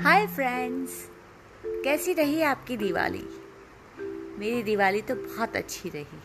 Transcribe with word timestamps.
Hi 0.00 0.26
friends 0.26 1.10
कैसी 1.66 2.12
रही 2.12 2.42
आपकी 2.42 2.76
दिवाली? 2.76 3.22
मेरी 4.38 4.62
दिवाली 4.62 5.02
तो 5.02 5.14
बहुत 5.14 5.56
अच्छी 5.56 5.88
रही। 5.88 6.20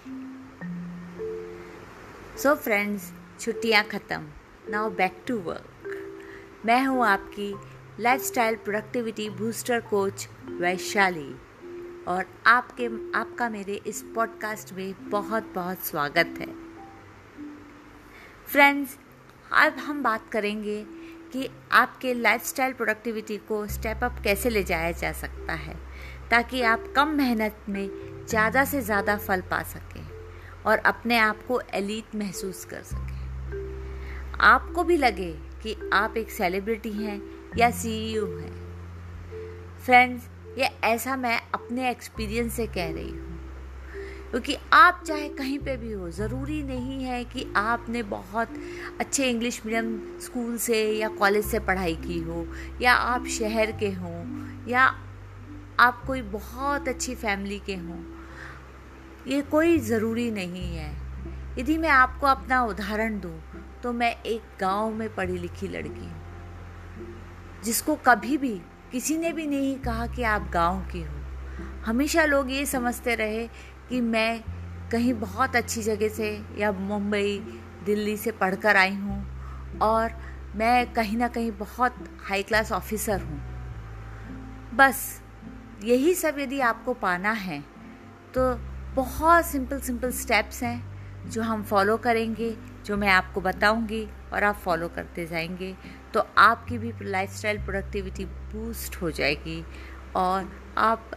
सो 2.38 2.55
फ्रेंड्स 2.55 3.12
छुट्टियाँ 3.40 3.83
ख़त्म। 3.83 4.28
नाउ 4.69 4.90
बैक 4.90 5.23
टू 5.28 5.37
वर्क 5.37 6.62
मैं 6.65 6.83
हूँ 6.86 7.05
आपकी 7.05 7.55
lifestyle 7.99 8.55
productivity 8.55 9.29
booster 9.29 9.79
coach 9.79 10.28
Vaishali. 10.49 11.35
और 12.08 12.26
आपके, 12.46 12.87
आपका 13.17 13.49
मेरे 13.49 13.81
इस 13.87 14.01
पॉडकास्ट 14.15 14.74
में 14.74 15.10
बहुत 15.10 15.51
बहुत 15.55 15.85
स्वागत 15.85 16.35
है। 16.40 16.53
फ्रेंड्स 18.48 18.98
अब 19.52 19.74
हम 19.74 20.04
बात 20.04 20.30
करेंगे 20.32 20.85
कि 21.34 21.50
आपके 21.72 22.14
लाइफस्टाइल 22.14 22.73
प्रोडक्टिविटी 22.73 23.38
को 23.48 23.66
स्टेप 23.68 24.04
अप 24.04 24.20
कैसे 24.24 24.50
ले 24.50 24.64
जाया 24.64 24.91
जा 24.91 25.12
सकता 25.12 25.54
है, 25.54 25.76
ताकि 26.32 26.62
आप 26.62 26.84
कम 26.96 27.08
मेहनत 27.08 27.66
में 27.70 27.90
ज़्यादा 28.30 28.66
से 28.66 28.82
ज़्यादा 28.82 29.18
फल 29.18 29.41
पा 29.41 29.62
सकें 29.64 30.05
और 30.66 30.77
अपने 30.86 31.18
आप 31.18 31.40
को 31.48 31.60
एलीट 31.74 32.16
महसूस 32.16 32.64
कर 32.66 32.82
सकें। 32.84 33.22
आपको 34.41 34.84
भी 34.84 34.98
लगे 34.98 35.32
कि 35.64 35.76
आप 35.94 36.18
एक 36.18 36.32
सेलिब्रिटी 36.32 36.91
हैं 36.94 37.22
या 37.58 37.70
सीईओ 37.72 38.26
हैं। 38.38 38.54
फ्रेंड्स 39.86 40.30
ये 40.58 40.70
ऐसा 40.84 41.16
मैं 41.16 41.40
अपने 41.54 41.90
एक्सपीरियंस 41.90 42.54
से 42.54 42.68
कह 42.68 42.91
रही 42.91 43.10
हूँ। 43.10 43.23
क्योंकि 44.34 44.55
आप 44.73 45.04
चाहे 45.08 45.28
कहीं 45.30 45.58
पे 45.60 45.76
भी 45.78 45.92
हो, 45.92 46.10
ज़रूरी 46.10 46.62
नहीं 46.64 47.04
है 47.04 47.24
कि 47.26 47.46
आपने 47.55 48.02
बहुत 48.04 48.54
अच्छे 49.00 49.30
इंग्लिश 49.30 49.62
मीडियम 49.66 50.20
स्कूल 50.22 50.58
से 50.58 50.82
या 50.91 51.07
कॉलेज 51.10 51.46
से 51.46 51.60
पढ़ाई 51.60 51.96
की 51.98 52.18
हो, 52.20 52.46
या 52.82 52.94
आप 52.94 53.27
शहर 53.30 53.72
के 53.72 53.91
हों, 53.91 54.24
या 54.68 54.85
आप 55.80 56.04
कोई 56.07 56.22
बहुत 56.24 56.88
अच्छी 56.88 57.16
फैमिली 57.16 57.60
के 57.66 57.76
हों। 57.76 57.99
ये 59.27 59.41
कोई 59.44 59.77
ज़रूरी 59.82 60.30
नहीं 60.32 60.76
है। 60.76 60.91
यदि 61.60 61.77
मैं 61.77 61.90
आपको 61.91 62.27
अपना 62.27 62.63
उदाहरण 62.63 63.20
दूँ 63.20 63.40
तो 63.84 63.94
मैं 63.94 64.16
एक 64.17 64.41
गाँव 64.59 64.94
में 64.94 65.13
पढ़ी 65.16 65.38
लिखी 65.38 65.67
लड़की 65.67 66.00
हूँ, 66.00 66.22
जिसको 67.63 67.95
कभी 68.05 68.38
भी 68.38 68.59
किसी 68.91 69.17
ने 69.17 69.31
भी 69.33 69.47
नहीं 69.47 69.77
कहा 69.79 70.07
कि 70.07 70.23
आप 70.23 70.50
गाँव 70.53 70.81
की 70.91 71.02
हो। 71.02 71.19
हमेशा 71.85 72.23
लोग 72.25 72.52
ये 72.52 72.66
समझते 72.66 73.16
रहे 73.16 73.47
कि 73.89 74.01
मैं 74.01 74.43
कहीं 74.91 75.13
बहुत 75.13 75.55
अच्छी 75.55 75.81
जगह 75.81 76.09
से 76.09 76.29
या 76.57 76.71
मुंबई, 76.71 77.39
दिल्ली 77.85 78.15
से 78.17 78.31
पढ़कर 78.31 78.75
आई 78.75 78.95
हूँ 78.95 79.79
और 79.79 80.13
मैं 80.55 80.93
कहीं 80.93 81.17
ना 81.17 81.27
कहीं 81.27 81.51
बहुत 81.51 81.95
हाई 82.21 82.43
क्लास 82.43 82.71
ऑफिसर 82.71 83.21
हूँ। 83.21 83.41
बस 84.75 85.21
यही 85.83 86.13
सब 86.15 86.39
यदि 86.39 86.59
आपको 86.61 86.93
पाना 86.93 87.31
है 87.31 87.59
तो 88.33 88.53
बहुत 88.95 89.45
सिंपल 89.45 89.79
सिंपल 89.79 90.11
स्टेप्स 90.11 90.61
हैं 90.63 91.29
जो 91.29 91.41
हम 91.41 91.63
फॉलो 91.63 91.97
करेंगे, 91.97 92.55
जो 92.85 92.97
मैं 92.97 93.09
आपको 93.09 93.41
बताऊँगी 93.41 94.07
और 94.33 94.43
आप 94.43 94.55
फॉलो 94.55 94.87
करते 94.87 95.25
जाएँगे। 95.25 95.73
तो 96.13 96.25
आपकी 96.37 96.77
भी 96.77 96.91
लाइफस्टाइल 97.01 97.57
प्रोडक्टिविटी 97.57 98.25
बूस्ट 98.25 99.01
हो 99.01 99.11
जाएगी 99.11 99.63
और 100.15 100.51
आप 100.77 101.11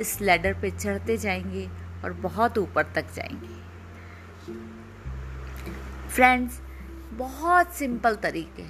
इस 0.00 0.20
लेडर 0.20 0.54
पे 0.54 0.70
चढ़ते 0.70 1.16
जाएँगे 1.16 1.68
और 2.04 2.12
बहुत 2.12 2.58
ऊपर 2.58 2.92
तक 2.94 3.12
जाएँगे। 3.14 3.58
फ्रेंड्स 6.08 6.60
बहुत 7.12 7.72
सिंपल 7.72 8.14
तरीके 8.14 8.64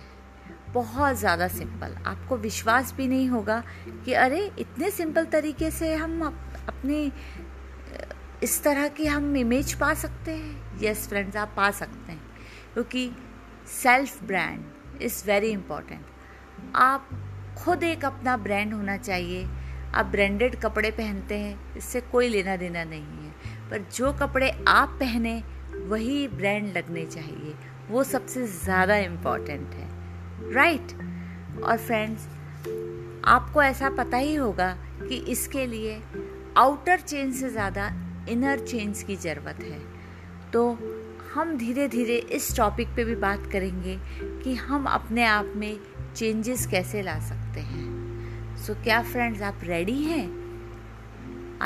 बहुत 0.73 1.17
ज़्यादा 1.17 1.49
सिंपल 1.49 1.95
आपको 2.07 2.37
विश्वास 2.37 2.93
भी 2.95 3.07
नहीं 3.07 3.29
होगा 3.29 3.63
कि 4.05 4.13
अरे, 4.13 4.51
इतने 4.59 4.91
सिंपल 4.91 5.25
तरीके 5.25 5.71
से 5.71 5.95
हम 5.95 6.23
अपने 6.23 7.13
इस 8.43 8.63
तरह 8.65 8.89
की 8.89 9.07
हम 9.07 9.37
इमेज 9.37 9.73
पा 9.75 9.93
सकते 9.95 10.31
हैं। 10.31 10.79
यस 10.83 11.09
फ्रेंड्स 11.09 11.37
आप 11.37 11.53
पा 11.57 11.71
सकते 11.71 12.13
हैं। 12.13 12.21
क्योंकि 12.75 13.11
self 13.83 14.23
brand 14.25 15.03
is 15.03 15.23
very 15.27 15.51
important 15.51 16.07
आप 16.77 17.09
खुद 17.59 17.83
एक 17.83 18.05
अपना 18.05 18.37
ब्रांड 18.37 18.75
होना 18.75 18.97
चाहिए। 18.97 19.45
आप 19.95 20.07
ब्रांडेड 20.07 20.55
कपड़े 20.57 20.91
पहनते 20.91 21.35
हैं, 21.35 21.59
इससे 21.77 22.01
कोई 22.03 22.29
लेना 22.29 22.57
देना 22.57 22.85
नहीं 22.85 23.25
है। 23.25 23.31
पर 23.71 23.85
जो 23.95 24.13
कपड़े 24.13 24.51
आप 24.69 24.97
पहने, 25.01 25.43
वही 25.87 26.27
ब्रांड 26.29 26.77
लगने 26.77 27.05
चाहिए। 27.07 27.55
वो 27.91 28.05
सबसे 28.05 28.47
ज़्यादा 28.47 28.97
इंपॉर्टेंट 28.97 29.75
है। 29.75 29.89
राइट 30.53 30.93
और 31.65 31.77
फ्रेंड्स 31.77 32.29
आपको 33.25 33.63
ऐसा 33.63 33.91
पता 33.91 34.17
ही 34.17 34.35
होगा 34.35 34.77
कि 35.01 35.17
इसके 35.29 35.67
लिए 35.67 36.01
आउटर 36.59 37.01
चेंज 37.01 37.35
से 37.35 37.49
ज़्यादा 37.49 37.91
इनर 38.29 38.59
चेंज 38.59 39.03
की 39.03 39.17
ज़रूरत 39.17 39.63
है। 39.63 39.81
तो 40.53 40.71
हम 41.35 41.57
धीरे 41.59 41.89
धीरे 41.89 42.17
इस 42.33 42.57
टॉपिक 42.57 42.89
पे 42.89 43.05
भी 43.05 43.15
बात 43.17 43.51
करेंगे 43.53 43.99
कि 44.45 44.55
हम 44.55 44.87
अपने 44.87 45.25
आप 45.25 45.53
में 45.57 45.79
चेंजेस 46.17 46.67
कैसे 46.67 47.03
ला 47.03 47.19
सकते 47.19 47.40
सो 48.71 48.75
so, 48.75 48.83
क्या 48.83 49.03
फ्रेंड्स 49.03 49.43
आप 49.43 49.61
रेडी 49.63 50.03
हैं? 50.03 50.29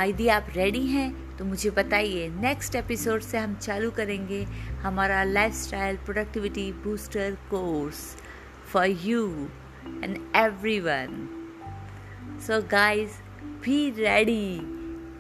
यदि 0.08 0.28
आप 0.28 0.46
रेडी 0.56 0.86
हैं? 0.86 1.36
तो 1.36 1.44
मुझे 1.44 1.70
बताइए 1.70 2.28
नेक्स्ट 2.28 2.74
एपिसोड 2.74 3.20
से 3.20 3.38
हम 3.38 3.54
चालू 3.54 3.90
करेंगे 3.90 4.44
हमारा 4.82 5.24
lifestyle 5.24 5.96
productivity 5.96 6.72
booster 6.72 7.36
course 7.50 8.16
for 8.72 8.86
you 8.86 9.48
and 9.86 10.32
everyone 10.80 11.28
so 12.40 12.68
guys 12.68 13.10
be 13.42 13.90
ready 13.90 14.56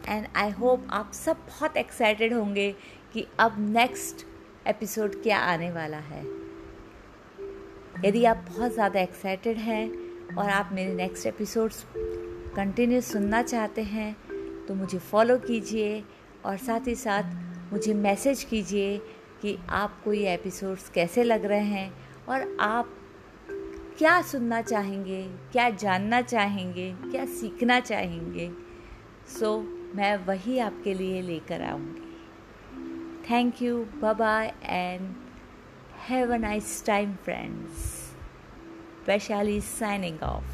and 0.08 0.26
I 0.36 0.50
hope 0.50 0.86
आप 0.90 1.12
सब 1.12 1.36
बहुत 1.36 1.76
एक्साइटेड 1.76 2.32
होंगे 2.32 2.74
कि 3.12 3.26
अब 3.38 3.56
नेक्स्ट 3.58 4.26
एपिसोड 4.66 5.22
क्या 5.22 5.38
आने 5.38 5.72
वाला 5.72 5.98
है। 5.98 6.24
यदि 8.04 8.24
आप 8.24 8.44
बहुत 8.48 8.72
ज़्यादा 8.72 9.00
एक्साइटेड 9.00 9.56
हैं 9.56 10.03
और 10.38 10.50
आप 10.50 10.70
मेरे 10.72 10.94
नेक्स्ट 10.94 11.26
एपिसोड्स 11.26 11.84
कंटिन्यू 12.56 13.00
सुनना 13.00 13.42
चाहते 13.42 13.82
हैं 13.82 14.16
तो 14.66 14.74
मुझे 14.74 14.98
फॉलो 14.98 15.36
कीजिए 15.36 16.04
और 16.44 16.56
साथ 16.56 16.88
ही 16.88 16.94
साथ 16.94 17.22
मुझे 17.72 17.94
मैसेज 17.94 18.44
कीजिए 18.44 18.98
कि 19.42 19.58
आपको 19.68 20.12
ये 20.12 20.34
एपिसोड्स 20.34 20.90
कैसे 20.90 21.22
लग 21.22 21.44
रहे 21.44 21.64
हैं 21.64 21.94
और 22.28 22.56
आप 22.60 22.94
क्या 23.98 24.22
सुनना 24.22 24.62
चाहेंगे 24.62 25.28
क्या 25.52 25.70
जानना 25.70 26.20
चाहेंगे 26.20 26.94
क्या 27.10 27.26
सीखना 27.26 27.80
चाहेंगे। 27.80 28.50
सो 29.28 29.58
so, 29.58 29.96
मैं 29.96 30.16
वही 30.16 30.58
आपके 30.58 30.94
लिए 30.94 31.22
लेकर 31.22 31.62
आऊँगी। 31.62 32.16
Thank 33.30 33.62
you 33.62 33.84
bye 33.84 34.14
bye 34.14 34.54
and 34.64 35.14
have 36.08 36.34
a 36.34 36.36
nice 36.36 36.86
time 36.86 37.14
friends 37.14 38.03
Vaishali 39.06 39.60
signing 39.62 40.18
off. 40.22 40.44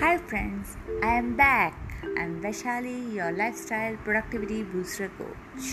Hi 0.00 0.18
friends, 0.18 0.76
I 1.02 1.14
am 1.14 1.36
back. 1.36 1.74
I 2.16 2.22
am 2.22 2.40
Vaishali, 2.42 3.14
your 3.14 3.30
lifestyle 3.30 3.96
productivity 4.04 4.62
booster 4.64 5.10
coach. 5.18 5.70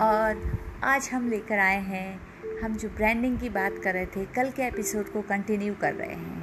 और 0.00 0.42
आज 0.84 1.08
हम 1.12 1.28
लेकर 1.30 1.58
आए 1.58 1.80
हैं 1.84 2.60
हम 2.62 2.76
जो 2.76 2.88
ब्रांडिंग 2.96 3.38
की 3.38 3.48
बात 3.50 3.80
कर 3.84 3.94
रहे 3.94 4.06
थे 4.06 4.24
कल 4.34 4.50
के 4.50 4.62
एपिसोड 4.62 5.12
को 5.12 5.22
कंटिन्यू 5.28 5.74
कर 5.80 5.94
रहे 5.94 6.14
हैं 6.14 6.37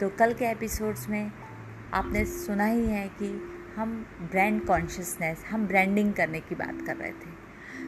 तो 0.00 0.08
कल 0.08 0.32
के 0.32 0.44
एपिसोड्स 0.44 1.08
में 1.08 1.32
आपने 1.94 2.24
सुना 2.24 2.64
ही 2.64 2.86
है 2.86 3.08
कि 3.08 3.28
हम 3.76 4.06
ब्रांड 4.30 4.66
कॉन्शियसनेस 4.66 5.44
हम 5.50 5.66
ब्रांडिंग 5.66 6.14
करने 6.14 6.40
की 6.40 6.54
बात 6.54 6.82
कर 6.86 6.96
रहे 6.96 7.10
थे। 7.10 7.30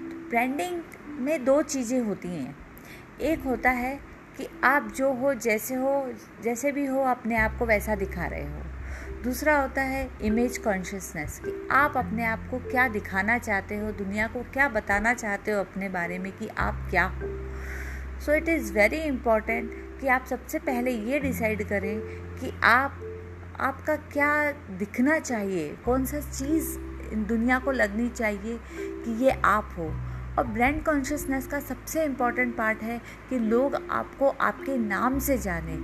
तो 0.08 0.28
ब्रांडिंग 0.30 0.80
में 1.08 1.44
दो 1.44 1.62
चीज़ें 1.62 2.00
होती 2.00 2.28
हैं। 2.28 2.56
एक 3.20 3.42
होता 3.42 3.70
है 3.70 4.00
कि 4.36 4.48
आप 4.64 4.92
जो 4.96 5.12
हो, 5.12 5.34
जैसे 5.34 5.74
हो, 5.74 6.12
जैसे 6.42 6.72
भी 6.72 6.86
हो, 6.86 7.02
अपने 7.02 7.36
आप 7.36 7.56
को 7.58 7.66
वैसा 7.66 7.94
दिखा 7.94 8.26
रहे 8.26 8.44
हो। 8.44 8.62
दूसरा 9.24 9.60
होता 9.60 9.82
है 9.82 10.10
इमेज 10.22 10.58
कॉन्शियसनेस 10.58 11.40
कि 11.44 11.68
आप 11.70 11.96
अपने 11.96 12.24
आप 12.24 12.48
को 12.50 12.58
क्या 12.58 12.88
दिखाना 12.88 13.38
चाहते 13.38 13.76
हो, 13.76 13.92
दुनिया 13.92 14.26
को 14.26 14.42
क्या 14.42 14.68
बताना 14.68 15.14
चाहते 15.14 15.50
हो 15.50 15.60
अपने 15.60 15.88
बारे 15.88 16.18
में 16.18 16.32
कि 16.32 16.48
आप 16.48 16.86
क्या 16.90 17.04
हो। 17.04 17.50
So 18.20 18.34
it 18.34 18.48
is 18.48 18.72
very 18.72 18.96
important 18.96 19.87
कि 20.00 20.08
आप 20.08 20.24
सबसे 20.26 20.58
पहले 20.58 20.90
ये 20.90 21.20
डिसाइड 21.20 21.68
करें 21.68 22.00
कि 22.40 22.60
आप, 22.64 23.00
आपका 23.60 23.96
क्या 23.96 24.52
दिखना 24.52 25.18
चाहिए? 25.18 25.76
कौन 25.84 26.04
सा 26.04 26.20
चीज़ 26.20 26.78
दुनिया 27.14 27.58
को 27.58 27.70
लगनी 27.70 28.08
चाहिए 28.08 28.60
कि 28.80 29.24
ये 29.24 29.30
आप 29.30 29.74
हो? 29.78 30.00
और 30.38 30.46
ब्रांड 30.46 30.84
कॉन्शियसनेस 30.84 31.46
का 31.46 31.60
सबसे 31.60 32.04
इंपॉर्टेंट 32.04 32.56
पार्ट 32.56 32.82
है 32.82 33.00
कि 33.30 33.38
लोग 33.38 33.88
आपको 33.90 34.28
आपके 34.28 34.78
नाम 34.78 35.18
से 35.18 35.38
जाने। 35.38 35.76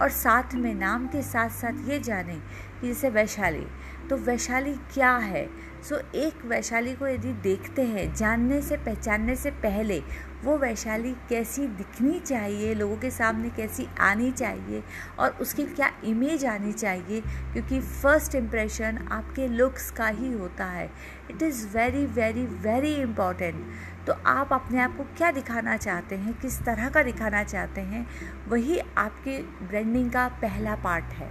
और 0.00 0.10
साथ 0.10 0.54
में 0.54 0.74
नाम 0.74 1.06
के 1.06 1.22
साथ 1.22 1.48
साथ 1.48 1.88
ये 1.88 1.98
जाने 1.98 2.34
कि 2.80 2.88
जैसे 2.88 3.10
वैशाली। 3.10 3.66
तो 4.10 4.16
वैशाली 4.16 4.74
क्या 4.74 5.16
है? 5.16 5.70
सो, 5.82 6.00
एक 6.14 6.46
वैशाली 6.46 6.94
को 6.94 7.08
यदि 7.08 7.32
देखते 7.32 7.82
हैं, 7.82 8.14
जानने 8.14 8.62
से, 8.62 8.76
पहचानने 8.76 9.36
से 9.36 9.50
पहले, 9.50 10.02
वो 10.44 10.58
वैशाली 10.58 11.12
कैसी 11.28 11.66
दिखनी 11.66 12.20
चाहिए, 12.20 12.74
लोगों 12.74 12.96
के 12.96 13.10
सामने 13.10 13.50
कैसी 13.50 13.88
आनी 14.00 14.32
चाहिए 14.32 14.82
और 15.18 15.30
उसकी 15.30 15.64
क्या 15.64 15.92
इमेज 16.04 16.46
आनी 16.46 16.72
चाहिए? 16.72 17.20
क्योंकि 17.20 17.80
फ़र्स्ट 17.80 18.34
इम्प्रेशन 18.34 19.08
आपके 19.12 19.48
लुक्स 19.48 19.90
का 19.90 20.06
ही 20.06 20.32
होता 20.32 20.64
है। 20.64 20.90
It 21.30 21.42
is 21.42 21.68
very 21.68 22.06
very 22.06 22.46
very 22.46 22.94
important 22.94 23.66
तो 24.06 24.12
आप 24.26 24.52
अपने 24.52 24.80
आप 24.80 24.96
को 24.96 25.04
क्या 25.16 25.30
दिखाना 25.30 25.76
चाहते 25.76 26.16
हैं? 26.16 26.32
किस 26.40 26.60
तरह 26.62 26.88
का 26.88 27.02
दिखाना 27.02 27.42
चाहते 27.44 27.80
हैं? 27.80 28.06
वही 28.48 28.78
आपके 28.78 29.38
ब्रांडिंग 29.62 30.10
का 30.10 30.26
पहला 30.42 30.74
पार्ट 30.76 31.12
है। 31.14 31.28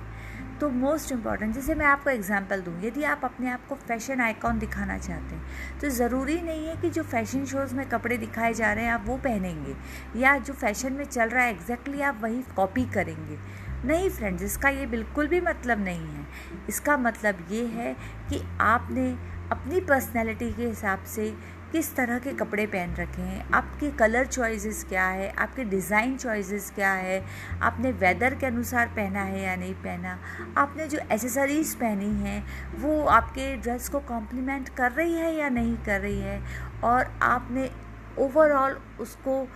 तो 0.60 0.70
मोस्ट 0.70 1.12
इंपॉर्टेंट 1.12 1.54
जैसे 1.56 1.76
मैं 1.76 1.86
आपको 1.86 2.10
एग्जांपल 2.10 2.62
दूँ, 2.62 2.74
यदि 2.82 3.04
आप 3.04 3.22
अपने 3.24 3.50
आप 3.50 3.68
को 3.68 3.76
फ़ैशन 3.78 4.22
आइकॉन 4.22 4.60
दिखाना 4.60 4.98
चाहते 4.98 5.36
हैं 5.36 5.80
तो 5.82 5.90
ज़रूरी 5.90 6.40
नहीं 6.42 6.68
है 6.68 6.76
कि 6.76 6.90
जो 6.90 7.04
फ़ैशन 7.04 7.46
शोज़ 7.46 7.76
में 7.76 7.88
कपड़े 7.90 8.18
दिखाए 8.18 8.54
जा 8.54 8.72
रहे 8.74 8.86
हैं, 8.86 8.92
आप 8.92 9.04
वो 9.06 9.18
पहनेंगे, 9.18 9.76
या 10.16 10.38
जो 10.38 10.54
फ़ैशन 10.54 10.94
में 10.94 11.04
चल 11.06 11.30
रहा 11.30 11.44
है 11.44 11.52
एग्जैक्टली 11.52 12.02
आप 12.02 12.20
वही 12.24 12.42
कॉपी 12.56 12.86
करेंगे। 12.86 13.38
नहीं 13.86 14.10
फ्रेंड्स 14.10 14.44
इसका 14.44 14.70
ये 14.70 14.86
बिल्कुल 14.86 15.28
भी 15.28 15.40
मतलब 15.42 15.84
नहीं 15.84 16.08
है। 16.08 16.26
इसका 16.70 16.98
मतलब 16.98 17.46
ये 17.52 17.66
है 17.68 17.94
कि 18.30 18.42
आपने 18.62 19.12
अपनी 19.52 19.80
पर्सनैलिटी 19.82 20.52
के 20.54 20.68
हिसाब 20.68 21.04
से 21.06 21.34
किस 21.72 21.96
तरह 21.96 22.20
के 22.20 22.34
कपड़े 22.34 22.68
पहन 22.68 22.96
रखे 22.96 23.22
हैं? 23.22 23.50
आपके 23.52 23.92
कलर 23.92 24.26
चॉइसेस 24.26 24.86
क्या 24.90 25.08
है? 25.08 25.32
आपके 25.32 25.64
डिज़ाइन 25.64 26.18
चॉइसेस 26.18 26.72
क्या 26.76 26.94
है? 26.94 27.26
आपने 27.62 27.92
वेदर 27.92 28.36
के 28.36 28.46
अनुसार 28.46 28.88
पहना 28.88 29.22
है 29.22 29.42
या 29.42 29.56
नहीं 29.56 29.74
पहना? 29.74 30.20
आपने 30.58 30.88
जो 30.88 31.00
एसेसरीज़ 31.12 31.78
पहनी 31.78 32.24
हैं, 32.24 32.44
वो 32.76 33.06
आपके 33.06 33.58
ड्रेस 33.58 33.90
को 33.90 34.00
कॉम्प्लीमेंट 34.00 34.70
कर 34.70 34.92
रही 34.92 35.14
है 35.14 35.36
या 35.36 35.50
नहीं 35.50 35.78
कर 35.78 36.02
रही 36.02 36.20
है? 36.20 36.42
और 36.84 37.20
आपने 37.22 37.72
ओवरऑल 38.18 38.80
उसको 39.00 39.48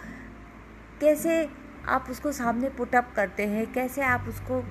कैसे 1.01 1.50
आप 1.88 2.06
उसको 2.10 2.31
सामने 2.31 2.69
पुटअप 2.69 3.13
करते 3.15 3.48
हैं? 3.48 3.74
कैसे 3.74 4.01
आप 4.01 4.25
उसको 4.27 4.63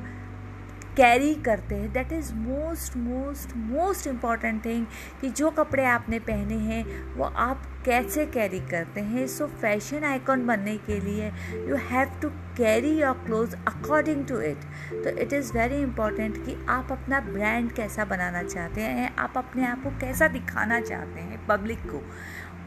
कैरी 0.96 1.34
करते 1.44 1.74
हैं। 1.74 1.92
That 1.92 2.12
is 2.12 2.32
most 2.34 2.96
most 2.96 3.56
most 3.56 4.06
important 4.06 4.64
thing 4.64 4.86
कि 5.20 5.28
जो 5.30 5.50
कपड़े 5.50 5.84
आपने 5.86 6.18
पहने 6.20 6.54
हैं, 6.64 6.84
वो 7.16 7.24
आप 7.24 7.62
कैसे 7.84 8.24
कैरी 8.26 8.60
करते 8.70 9.00
हैं। 9.00 9.26
सो 9.28 9.46
फ़ैशन 9.60 10.04
आइकॉन 10.04 10.46
बनने 10.46 10.76
के 10.78 10.98
लिए 11.00 11.30
you 11.68 11.76
have 11.90 12.10
to 12.22 12.28
carry 12.56 12.90
your 13.00 13.22
clothes 13.26 13.54
according 13.68 14.26
to 14.26 14.40
it 14.40 14.64
तो 14.94 15.16
इट 15.16 15.32
इज़ 15.32 15.52
वेरी 15.52 15.80
इंपॉर्टेंट 15.82 16.36
कि 16.46 16.56
आप 16.68 16.92
अपना 16.92 17.20
ब्रांड 17.22 17.72
कैसा 17.72 18.04
बनाना 18.04 18.42
चाहते 18.42 18.80
हैं, 18.80 19.14
आप 19.16 19.38
अपने 19.38 19.66
आप 19.66 19.82
को 19.82 19.90
कैसा 20.00 20.28
दिखाना 20.28 20.80
चाहते 20.80 21.20
हैं 21.20 21.46
पब्लिक 21.46 21.78
को। 21.86 22.02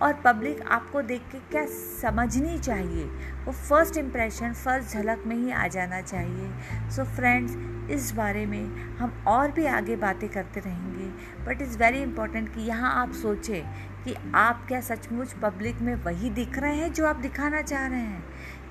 और 0.02 0.14
पब्लिक 0.14 0.62
आपको 0.62 1.02
देख 1.02 1.22
के 1.32 1.40
क्या 1.52 1.66
समझनी 2.02 2.58
चाहिए? 2.60 3.04
वो 3.46 3.52
फ़र्स्ट 3.52 3.98
इम्प्रेशन 3.98 4.54
फ़र्स्ट 4.54 4.90
झलक 4.90 5.24
में 5.28 5.36
ही 5.36 5.52
आ 5.52 5.68
जाना 5.68 6.02
चाहिए। 6.02 6.90
सो 6.90 7.04
so 7.04 7.10
फ्रेंड्स 7.10 7.58
इस 7.92 8.12
बारे 8.12 8.46
में 8.46 8.66
हम 8.98 9.24
और 9.28 9.52
भी 9.52 9.66
आगे 9.66 9.96
बातें 9.96 10.30
करते 10.30 10.60
रहेंगे। 10.60 11.06
बट 11.46 11.62
इज़ 11.62 11.78
वेरी 11.78 12.02
इंपॉर्टेंट 12.02 12.54
कि 12.56 12.62
यहाँ 12.62 12.94
आप 13.02 13.12
सोचें 13.12 13.62
कि 14.04 14.16
आप 14.36 14.66
क्या 14.68 14.82
सचमुच 14.82 15.34
पब्लिक 15.34 15.82
में 15.82 15.96
वही 15.96 16.30
दिख 16.30 16.58
रहे 16.60 16.76
हैं 16.76 16.92
जो 16.94 17.06
आप 17.06 17.16
दिखाना 17.16 17.62
चाह 17.62 17.88
रहे 17.88 18.00
हैं? 18.00 18.24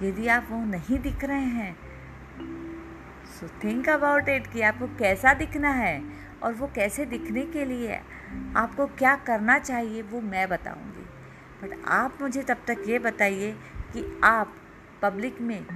यदि 0.03 0.29
आप 0.29 0.47
वो 0.50 0.65
नहीं 0.65 0.99
दिख 0.99 1.25
रहे 1.25 1.44
हैं 1.50 1.77
सो 3.35 3.49
थिंक 3.65 3.88
अबाउट 3.88 4.29
इट 4.29 4.47
कि 4.47 4.61
आपको 4.62 4.87
कैसा 4.87 5.35
दिखना 5.35 5.69
है 5.69 6.03
और 6.43 6.53
वो 6.53 6.70
कैसे 6.75 7.05
दिखने 7.06 7.43
के 7.43 7.65
लिए 7.65 8.00
आपको 8.56 8.87
क्या 8.87 9.15
करना 9.17 9.59
चाहिए 9.59 10.03
वो 10.03 10.20
मैं 10.20 10.49
बताऊँगी। 10.49 11.04
बट 11.62 11.85
आप 11.89 12.19
मुझे 12.21 12.43
तब 12.43 12.56
तक 12.67 12.85
ये 12.87 12.99
बताइए 12.99 13.53
कि 13.93 14.21
आप 14.25 14.55
पब्लिक 15.03 15.41
में 15.41 15.67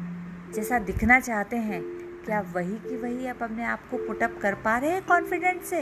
जैसा 0.55 0.79
दिखना 0.79 1.21
चाहते 1.21 1.57
हैं, 1.57 1.83
क्या 2.25 2.41
वही 2.55 2.77
की 2.79 2.97
वही 2.97 3.27
आप 3.27 3.43
अपने 3.43 3.65
आप 3.65 3.89
को 3.91 3.97
पुटअप 4.07 4.39
कर 4.43 4.55
पा 4.55 4.77
रहे 4.79 4.91
हैं 4.91 5.05
कॉन्फिडेंस 5.07 5.67
से? 5.67 5.81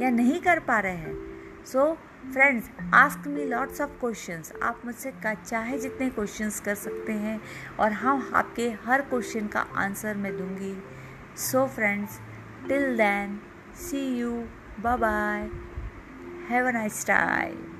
या 0.00 0.10
नहीं 0.10 0.40
कर 0.40 0.58
पा 0.58 0.78
रहे 0.78 0.96
हैं? 0.96 1.16
So 1.64 1.92
friends 2.32 2.70
ask 2.94 3.26
me 3.26 3.44
lots 3.44 3.80
of 3.80 3.90
questions 3.90 4.52
आप 4.62 4.82
मुझसे 4.84 5.12
चाहे 5.24 5.78
जितने 5.78 6.08
क्वेश्चंस 6.10 6.60
कर 6.60 6.74
सकते 6.74 7.12
हैं 7.12 7.40
और 7.80 7.92
हम 7.92 8.30
आपके 8.34 8.70
हर 8.84 9.02
क्वेश्चन 9.02 9.46
का 9.46 9.60
आंसर 9.76 10.16
मैं 10.16 10.36
दूँगी। 10.38 10.74
So 11.36 11.66
friends 11.66 12.20
till 12.68 12.96
then 12.96 13.40
see 13.80 14.06
you 14.18 14.32
bye 14.80 14.96
bye 14.96 15.48
have 16.48 16.68
a 16.68 16.70
nice 16.70 17.06
time 17.06 17.71